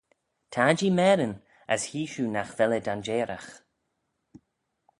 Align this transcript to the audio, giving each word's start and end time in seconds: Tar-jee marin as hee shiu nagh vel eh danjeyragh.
Tar-jee 0.53 0.95
marin 0.97 1.33
as 1.73 1.81
hee 1.89 2.09
shiu 2.11 2.25
nagh 2.33 2.53
vel 2.57 2.73
eh 2.77 2.83
danjeyragh. 2.85 3.51